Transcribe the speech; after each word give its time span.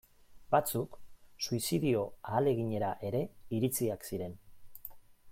Batzuk 0.53 0.95
suizidio 1.47 2.01
ahaleginera 2.31 2.89
ere 3.09 3.21
iritsiak 3.57 4.09
ziren. 4.13 4.33